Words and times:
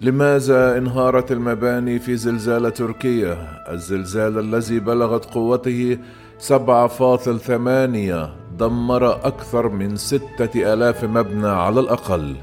لماذا 0.00 0.78
انهارت 0.78 1.32
المباني 1.32 1.98
في 1.98 2.16
زلزال 2.16 2.72
تركيا؟ 2.72 3.64
الزلزال 3.72 4.38
الذي 4.38 4.80
بلغت 4.80 5.24
قوته 5.24 5.98
7.8 6.38 8.28
دمر 8.58 9.26
أكثر 9.26 9.68
من 9.68 9.96
ستة 9.96 10.72
آلاف 10.72 11.04
مبنى 11.04 11.48
على 11.48 11.80
الأقل. 11.80 12.36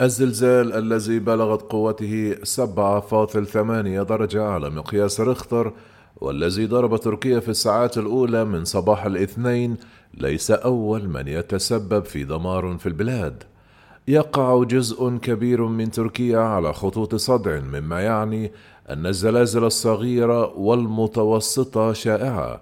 الزلزال 0.00 0.72
الذي 0.72 1.18
بلغت 1.18 1.62
قوته 1.62 2.34
7.8 2.44 4.02
درجة 4.02 4.44
على 4.44 4.70
مقياس 4.70 5.20
ريختر 5.20 5.72
والذي 6.16 6.66
ضرب 6.66 6.96
تركيا 6.96 7.40
في 7.40 7.48
الساعات 7.48 7.98
الأولى 7.98 8.44
من 8.44 8.64
صباح 8.64 9.04
الاثنين 9.04 9.76
ليس 10.14 10.50
أول 10.50 11.08
من 11.08 11.28
يتسبب 11.28 12.04
في 12.04 12.24
دمار 12.24 12.76
في 12.78 12.86
البلاد. 12.86 13.42
يقع 14.08 14.64
جزء 14.64 15.16
كبير 15.16 15.66
من 15.66 15.90
تركيا 15.90 16.38
على 16.38 16.72
خطوط 16.72 17.14
صدع 17.14 17.60
مما 17.60 18.00
يعني 18.00 18.52
أن 18.90 19.06
الزلازل 19.06 19.64
الصغيرة 19.64 20.58
والمتوسطة 20.58 21.92
شائعة. 21.92 22.60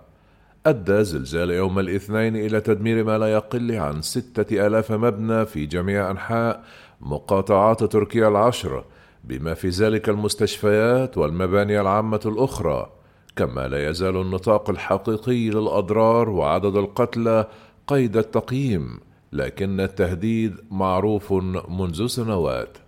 أدى 0.66 1.04
زلزال 1.04 1.50
يوم 1.50 1.78
الاثنين 1.78 2.36
إلى 2.36 2.60
تدمير 2.60 3.04
ما 3.04 3.18
لا 3.18 3.32
يقل 3.32 3.72
عن 3.72 4.02
ستة 4.02 4.66
آلاف 4.66 4.92
مبنى 4.92 5.46
في 5.46 5.66
جميع 5.66 6.10
أنحاء 6.10 6.64
مقاطعات 7.00 7.84
تركيا 7.84 8.28
العشر 8.28 8.84
بما 9.24 9.54
في 9.54 9.68
ذلك 9.68 10.08
المستشفيات 10.08 11.18
والمباني 11.18 11.80
العامة 11.80 12.20
الأخرى 12.26 12.92
كما 13.36 13.68
لا 13.68 13.88
يزال 13.90 14.16
النطاق 14.16 14.70
الحقيقي 14.70 15.50
للأضرار 15.50 16.28
وعدد 16.30 16.76
القتلى 16.76 17.46
قيد 17.86 18.16
التقييم 18.16 19.00
لكن 19.32 19.80
التهديد 19.80 20.56
معروف 20.70 21.32
منذ 21.68 22.06
سنوات. 22.06 22.78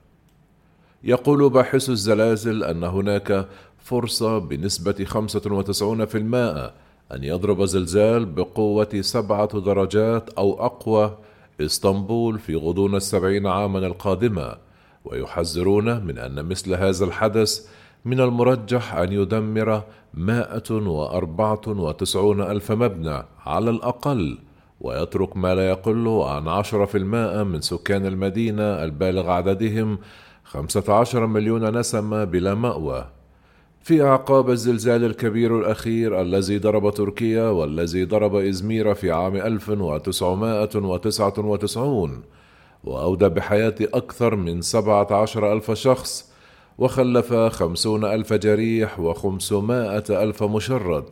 يقول 1.04 1.50
باحث 1.50 1.90
الزلازل 1.90 2.64
أن 2.64 2.84
هناك 2.84 3.48
فرصة 3.78 4.38
بنسبة 4.38 5.04
95% 5.04 6.72
أن 7.12 7.24
يضرب 7.24 7.64
زلزال 7.64 8.26
بقوة 8.26 9.00
سبعة 9.00 9.60
درجات 9.60 10.30
أو 10.30 10.66
أقوى 10.66 11.18
اسطنبول 11.64 12.38
في 12.38 12.56
غضون 12.56 12.94
السبعين 12.94 13.46
عاما 13.46 13.78
القادمة 13.78 14.56
ويحذرون 15.04 16.06
من 16.06 16.18
أن 16.18 16.44
مثل 16.44 16.74
هذا 16.74 17.04
الحدث 17.04 17.68
من 18.04 18.20
المرجح 18.20 18.94
أن 18.94 19.12
يدمر 19.12 19.82
مائة 20.14 20.70
وأربعة 20.70 21.60
وتسعون 21.66 22.40
ألف 22.40 22.72
مبنى 22.72 23.22
على 23.46 23.70
الأقل 23.70 24.38
ويترك 24.80 25.36
ما 25.36 25.54
لا 25.54 25.68
يقل 25.68 26.08
عن 26.08 26.48
عشرة 26.48 26.84
في 26.84 26.98
المائة 26.98 27.42
من 27.42 27.60
سكان 27.60 28.06
المدينة 28.06 28.62
البالغ 28.62 29.30
عددهم 29.30 29.98
خمسة 30.44 30.94
عشر 30.94 31.26
مليون 31.26 31.78
نسمة 31.78 32.24
بلا 32.24 32.54
مأوى. 32.54 33.19
في 33.82 34.02
أعقاب 34.02 34.50
الزلزال 34.50 35.04
الكبير 35.04 35.58
الأخير 35.58 36.20
الذي 36.20 36.58
ضرب 36.58 36.94
تركيا 36.94 37.42
والذي 37.42 38.04
ضرب 38.04 38.34
إزمير 38.34 38.94
في 38.94 39.10
عام 39.10 39.36
1999 39.36 42.22
وأودى 42.84 43.28
بحياة 43.28 43.74
أكثر 43.80 44.36
من 44.36 44.62
17 44.62 45.52
ألف 45.52 45.70
شخص 45.70 46.30
وخلف 46.78 47.34
خمسون 47.34 48.04
ألف 48.04 48.32
جريح 48.32 49.00
وخمسمائة 49.00 50.04
ألف 50.10 50.42
مشرد. 50.42 51.04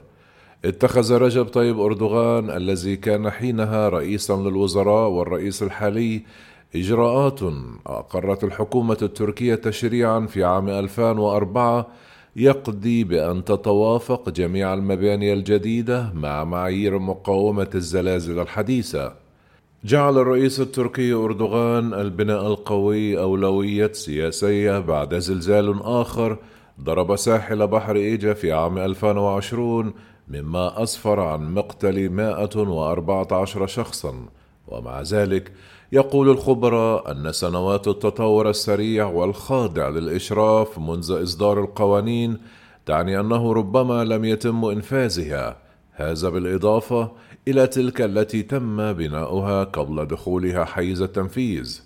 اتخذ 0.64 1.14
رجب 1.14 1.44
طيب 1.44 1.80
أردوغان 1.80 2.50
الذي 2.50 2.96
كان 2.96 3.30
حينها 3.30 3.88
رئيسا 3.88 4.36
للوزراء 4.36 5.08
والرئيس 5.08 5.62
الحالي 5.62 6.22
إجراءات 6.76 7.40
أقرت 7.86 8.44
الحكومة 8.44 8.98
التركية 9.02 9.54
تشريعا 9.54 10.26
في 10.26 10.44
عام 10.44 10.68
2004 10.68 11.86
يقضي 12.36 13.04
بأن 13.04 13.44
تتوافق 13.44 14.28
جميع 14.28 14.74
المباني 14.74 15.32
الجديدة 15.32 16.12
مع 16.14 16.44
معايير 16.44 16.98
مقاومة 16.98 17.70
الزلازل 17.74 18.38
الحديثة. 18.38 19.12
جعل 19.84 20.18
الرئيس 20.18 20.60
التركي 20.60 21.12
أردوغان 21.12 21.94
البناء 21.94 22.46
القوي 22.46 23.18
أولوية 23.18 23.92
سياسية 23.92 24.78
بعد 24.78 25.14
زلزال 25.18 25.82
آخر 25.82 26.38
ضرب 26.80 27.16
ساحل 27.16 27.66
بحر 27.66 27.96
إيجا 27.96 28.34
في 28.34 28.52
عام 28.52 28.78
2020 28.78 29.92
مما 30.28 30.82
أسفر 30.82 31.20
عن 31.20 31.54
مقتل 31.54 32.08
114 32.08 33.66
شخصا 33.66 34.14
ومع 34.68 35.02
ذلك 35.02 35.52
يقول 35.92 36.28
الخبراء 36.28 37.12
أن 37.12 37.32
سنوات 37.32 37.88
التطور 37.88 38.50
السريع 38.50 39.06
والخاضع 39.06 39.88
للإشراف 39.88 40.78
منذ 40.78 41.22
إصدار 41.22 41.60
القوانين 41.60 42.38
تعني 42.86 43.20
أنه 43.20 43.52
ربما 43.52 44.04
لم 44.04 44.24
يتم 44.24 44.64
إنفاذها. 44.64 45.56
هذا 45.92 46.28
بالإضافة 46.28 47.12
إلى 47.48 47.66
تلك 47.66 48.00
التي 48.00 48.42
تم 48.42 48.92
بناؤها 48.92 49.64
قبل 49.64 50.06
دخولها 50.06 50.64
حيز 50.64 51.02
التنفيذ. 51.02 51.80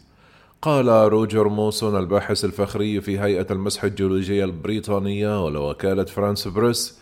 قال 0.62 0.88
روجر 0.88 1.48
موسون 1.48 1.98
الباحث 1.98 2.44
الفخري 2.44 3.00
في 3.00 3.20
هيئة 3.20 3.46
المسح 3.50 3.84
الجيولوجية 3.84 4.44
البريطانية 4.44 5.44
ولوكالة 5.44 6.04
فرانس 6.04 6.48
بريس 6.48 6.98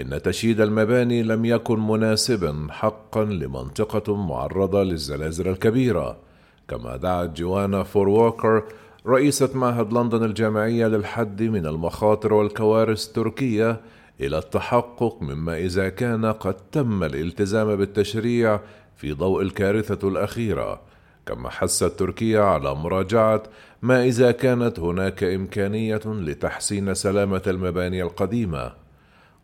إن 0.00 0.22
تشييد 0.22 0.60
المباني 0.60 1.22
لم 1.22 1.44
يكن 1.44 1.86
مناسبا 1.86 2.66
حقا 2.70 3.24
لمنطقة 3.24 4.16
معرضة 4.16 4.82
للزلازل 4.82 5.48
الكبيرة. 5.48 6.25
كما 6.68 6.96
دعت 6.96 7.36
جوانا 7.36 7.82
فور 7.82 8.08
ووكر 8.08 8.62
رئيسة 9.06 9.50
معهد 9.54 9.92
لندن 9.92 10.24
الجامعي 10.24 10.86
للحد 10.86 11.42
من 11.42 11.66
المخاطر 11.66 12.32
والكوارث 12.32 13.06
التركية 13.06 13.80
إلى 14.20 14.38
التحقق 14.38 15.22
مما 15.22 15.58
إذا 15.58 15.88
كان 15.88 16.26
قد 16.26 16.54
تم 16.72 17.04
الالتزام 17.04 17.76
بالتشريع 17.76 18.60
في 18.96 19.12
ضوء 19.12 19.42
الكارثة 19.42 20.08
الأخيرة. 20.08 20.80
كما 21.26 21.50
حثت 21.50 21.98
تركيا 21.98 22.40
على 22.40 22.74
مراجعة 22.74 23.42
ما 23.82 24.04
إذا 24.04 24.30
كانت 24.30 24.80
هناك 24.80 25.24
إمكانية 25.24 26.00
لتحسين 26.06 26.94
سلامة 26.94 27.42
المباني 27.46 28.02
القديمة. 28.02 28.72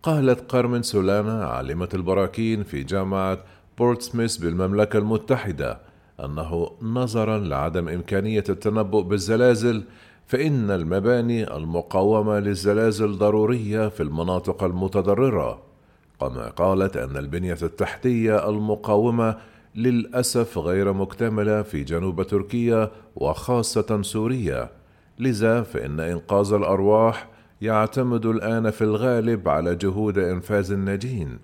قالت 0.02 0.50
كارمن 0.50 0.82
سولانا 0.82 1.44
عالمة 1.44 1.88
البراكين 1.94 2.62
في 2.62 2.82
جامعة 2.82 3.38
بورتسميث 3.78 4.36
بالمملكة 4.36 4.98
المتحدة 4.98 5.91
أنه 6.24 6.70
نظرا 6.82 7.38
لعدم 7.38 7.88
إمكانية 7.88 8.44
التنبؤ 8.48 9.00
بالزلازل 9.02 9.84
فإن 10.26 10.70
المباني 10.70 11.56
المقاومة 11.56 12.38
للزلازل 12.38 13.18
ضرورية 13.18 13.88
في 13.88 14.02
المناطق 14.02 14.64
المتضررة 14.64 15.62
كما 16.20 16.48
قالت 16.48 16.96
أن 16.96 17.16
البنية 17.16 17.58
التحتية 17.62 18.48
المقاومة 18.48 19.36
للأسف 19.74 20.58
غير 20.58 20.92
مكتملة 20.92 21.62
في 21.62 21.84
جنوب 21.84 22.22
تركيا 22.22 22.90
وخاصة 23.16 24.02
سوريا. 24.02 24.70
لذا 25.18 25.62
فإن 25.62 26.00
إنقاذ 26.00 26.52
الأرواح 26.52 27.28
يعتمد 27.60 28.26
الآن 28.26 28.70
في 28.70 28.84
الغالب 28.84 29.48
على 29.48 29.74
جهود 29.74 30.18
إنفاذ 30.18 30.72
الناجين. 30.72 31.38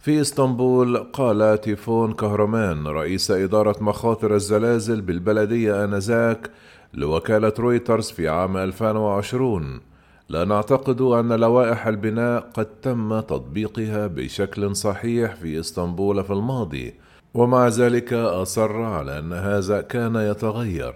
في 0.00 0.20
إسطنبول 0.20 0.98
قال 0.98 1.60
تيفون 1.60 2.12
كهرمان 2.12 2.86
رئيس 2.86 3.30
إدارة 3.30 3.76
مخاطر 3.80 4.34
الزلازل 4.34 5.00
بالبلدية 5.00 5.84
آنذاك 5.84 6.50
لوكالة 6.94 7.52
رويترز 7.58 8.10
في 8.10 8.28
عام 8.28 8.56
2020 8.56 9.80
لا 10.28 10.44
نعتقد 10.44 11.00
أن 11.00 11.32
لوائح 11.32 11.86
البناء 11.86 12.50
قد 12.54 12.66
تم 12.82 13.20
تطبيقها 13.20 14.06
بشكل 14.06 14.76
صحيح 14.76 15.34
في 15.34 15.60
إسطنبول 15.60 16.24
في 16.24 16.32
الماضي 16.32 16.94
ومع 17.34 17.68
ذلك 17.68 18.12
أصر 18.12 18.82
على 18.82 19.18
أن 19.18 19.32
هذا 19.32 19.80
كان 19.80 20.16
يتغير. 20.16 20.94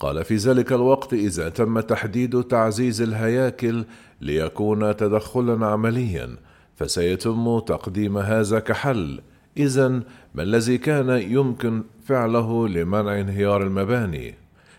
قال 0.00 0.24
في 0.24 0.36
ذلك 0.36 0.72
الوقت 0.72 1.12
إذا 1.12 1.48
تم 1.48 1.80
تحديد 1.80 2.42
تعزيز 2.42 3.02
الهياكل 3.02 3.84
ليكون 4.20 4.96
تدخلا 4.96 5.66
عمليا 5.66 6.36
فسيتم 6.76 7.58
تقديم 7.58 8.18
هذا 8.18 8.58
كحل 8.58 9.20
إذا 9.56 9.88
ما 10.34 10.42
الذي 10.42 10.78
كان 10.78 11.08
يمكن 11.10 11.82
فعله 12.04 12.68
لمنع 12.68 13.20
انهيار 13.20 13.62
المباني؟ 13.62 14.34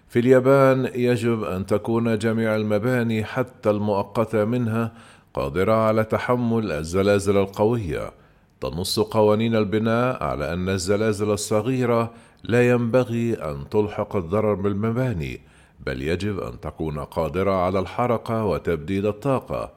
في 0.10 0.20
اليابان 0.20 0.90
يجب 0.96 1.44
أن 1.44 1.66
تكون 1.66 2.18
جميع 2.18 2.56
المباني 2.56 3.24
حتى 3.24 3.70
المؤقتة 3.70 4.46
منها 4.46 4.92
قادرة 5.34 5.74
على 5.74 6.04
تحمل 6.04 6.72
الزلازل 6.72 7.38
القوية. 7.38 8.12
تنص 8.62 9.00
قوانين 9.00 9.56
البناء 9.56 10.24
على 10.24 10.54
أن 10.54 10.70
الزلازل 10.70 11.32
الصغيرة 11.32 12.12
لا 12.44 12.70
ينبغي 12.70 13.34
أن 13.34 13.70
تلحق 13.70 14.16
الضرر 14.16 14.54
بالمباني، 14.54 15.42
بل 15.86 16.02
يجب 16.02 16.40
أن 16.40 16.60
تكون 16.60 17.00
قادرة 17.00 17.52
على 17.52 17.80
الحركة 17.80 18.46
وتبديد 18.46 19.06
الطاقة. 19.06 19.72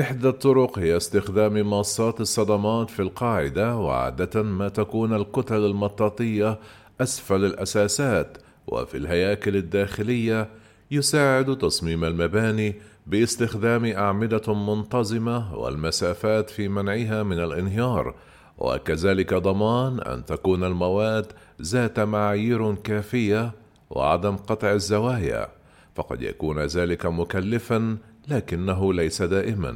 إحدى 0.00 0.28
الطرق 0.28 0.78
هي 0.78 0.96
استخدام 0.96 1.70
ماصات 1.70 2.20
الصدمات 2.20 2.90
في 2.90 3.02
القاعدة 3.02 3.76
وعادة 3.76 4.42
ما 4.42 4.68
تكون 4.68 5.14
الكتل 5.14 5.64
المطاطية 5.64 6.58
أسفل 7.00 7.44
الأساسات 7.44 8.38
وفي 8.66 8.96
الهياكل 8.96 9.56
الداخلية 9.56 10.48
يساعد 10.90 11.58
تصميم 11.58 12.04
المباني 12.04 12.74
باستخدام 13.06 13.84
أعمدة 13.84 14.54
منتظمة 14.54 15.56
والمسافات 15.58 16.50
في 16.50 16.68
منعها 16.68 17.22
من 17.22 17.38
الانهيار 17.38 18.14
وكذلك 18.58 19.34
ضمان 19.34 20.00
أن 20.00 20.24
تكون 20.24 20.64
المواد 20.64 21.26
ذات 21.62 22.00
معايير 22.00 22.74
كافية 22.74 23.52
وعدم 23.90 24.36
قطع 24.36 24.72
الزوايا 24.72 25.48
فقد 25.94 26.22
يكون 26.22 26.58
ذلك 26.58 27.06
مكلفا 27.06 27.96
لكنه 28.30 28.94
ليس 28.94 29.22
دائما. 29.22 29.74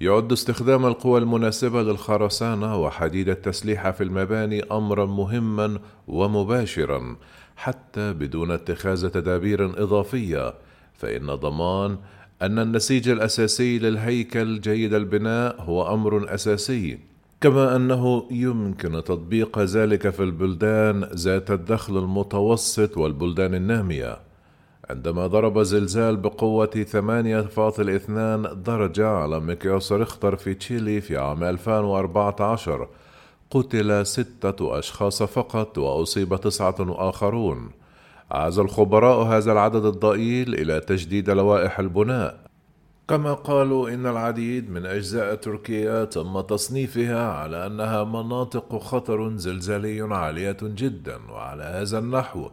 يعد 0.00 0.32
استخدام 0.32 0.86
القوى 0.86 1.18
المناسبة 1.18 1.82
للخرسانة 1.82 2.76
وحديد 2.76 3.28
التسليح 3.28 3.90
في 3.90 4.04
المباني 4.04 4.62
أمرا 4.62 5.06
مهما 5.06 5.78
ومباشرا 6.08 7.16
حتى 7.56 8.12
بدون 8.12 8.50
اتخاذ 8.50 9.08
تدابير 9.08 9.82
إضافية. 9.82 10.54
فإن 10.94 11.26
ضمان 11.26 11.96
أن 12.42 12.58
النسيج 12.58 13.08
الأساسي 13.08 13.78
للهيكل 13.78 14.60
جيد 14.60 14.94
البناء 14.94 15.62
هو 15.62 15.94
أمر 15.94 16.34
أساسي 16.34 16.98
كما 17.40 17.76
أنه 17.76 18.26
يمكن 18.30 18.92
تطبيق 18.92 19.58
ذلك 19.58 20.10
في 20.10 20.22
البلدان 20.22 21.04
ذات 21.04 21.50
الدخل 21.50 21.98
المتوسط 21.98 22.96
والبلدان 22.96 23.54
النامية. 23.54 24.29
عندما 24.90 25.26
ضرب 25.26 25.62
زلزال 25.62 26.16
بقوة 26.16 26.84
8.2 26.92 28.54
درجة 28.54 29.08
على 29.08 29.40
مقياس 29.40 29.92
ريختر 29.92 30.36
في 30.36 30.54
تشيلي 30.54 31.00
في 31.00 31.16
عام 31.16 31.44
2014 31.44 32.88
قتل 33.50 34.06
ستة 34.06 34.78
أشخاص 34.78 35.22
فقط 35.22 35.78
وأصيب 35.78 36.36
تسعة 36.36 36.76
آخرون. 36.80 37.70
عاز 38.30 38.58
الخبراء 38.58 39.22
هذا 39.22 39.52
العدد 39.52 39.84
الضئيل 39.84 40.54
إلى 40.54 40.80
تجديد 40.80 41.30
لوائح 41.30 41.78
البناء. 41.78 42.40
كما 43.08 43.34
قالوا 43.34 43.90
إن 43.90 44.06
العديد 44.06 44.70
من 44.70 44.86
أجزاء 44.86 45.34
تركيا 45.34 46.04
تم 46.04 46.40
تصنيفها 46.40 47.32
على 47.32 47.66
أنها 47.66 48.04
مناطق 48.04 48.78
خطر 48.78 49.36
زلزالي 49.36 50.14
عالية 50.14 50.56
جدا 50.62 51.18
وعلى 51.30 51.62
هذا 51.62 51.98
النحو. 51.98 52.48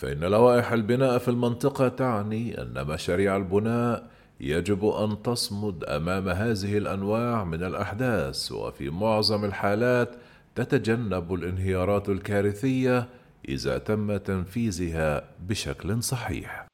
فإن 0.00 0.20
لوائح 0.20 0.72
البناء 0.72 1.18
في 1.18 1.28
المنطقة 1.28 1.88
تعني 1.88 2.62
أن 2.62 2.86
مشاريع 2.86 3.36
البناء 3.36 4.06
يجب 4.40 4.84
أن 4.84 5.22
تصمد 5.22 5.84
أمام 5.84 6.28
هذه 6.28 6.78
الأنواع 6.78 7.44
من 7.44 7.62
الأحداث 7.62 8.52
وفي 8.52 8.90
معظم 8.90 9.44
الحالات 9.44 10.10
تتجنب 10.54 11.34
الانهيارات 11.34 12.08
الكارثية 12.08 13.08
إذا 13.48 13.78
تم 13.78 14.16
تنفيذها 14.16 15.24
بشكل 15.48 16.02
صحيح. 16.02 16.66